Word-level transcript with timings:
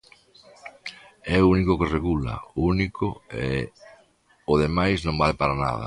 É 1.35 1.37
o 1.41 1.49
único 1.55 1.77
que 1.79 1.91
regula, 1.95 2.35
o 2.57 2.59
único, 2.73 3.05
e 3.45 3.47
o 4.51 4.55
demais 4.63 4.97
non 5.01 5.19
vale 5.21 5.35
para 5.39 5.59
nada. 5.63 5.79